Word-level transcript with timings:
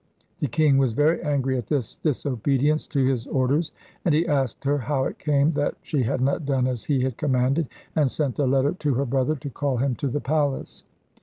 The 0.39 0.47
king 0.47 0.79
was 0.79 0.93
very 0.93 1.21
angry 1.21 1.59
at 1.59 1.67
this 1.67 1.93
disobedience 1.93 2.87
to 2.87 3.05
his 3.05 3.27
orders, 3.27 3.71
and 4.03 4.15
he 4.15 4.27
asked 4.27 4.63
her 4.63 4.79
how 4.79 5.03
it 5.03 5.19
came 5.19 5.51
that 5.51 5.75
she 5.83 6.01
had 6.01 6.21
not 6.21 6.43
done 6.43 6.65
as 6.65 6.85
he 6.85 7.01
had 7.01 7.17
commanded, 7.17 7.69
and 7.95 8.09
sent 8.09 8.39
a 8.39 8.45
letter 8.47 8.71
to 8.71 8.95
her 8.95 9.05
brother 9.05 9.35
to 9.35 9.49
call 9.51 9.77
him 9.77 9.93
to 9.97 10.07
the 10.07 10.19
palace. 10.19 10.85